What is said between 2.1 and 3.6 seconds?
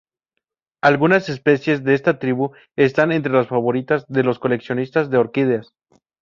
tribu están entre las